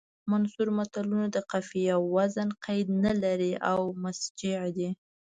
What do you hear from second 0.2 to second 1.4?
منثور متلونه د